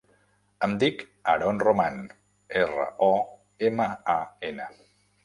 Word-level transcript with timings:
Em 0.67 0.71
dic 0.83 1.01
Aron 1.33 1.59
Roman: 1.63 1.99
erra, 2.63 2.87
o, 3.09 3.11
ema, 3.69 3.87
a, 4.15 4.17
ena. 4.51 4.67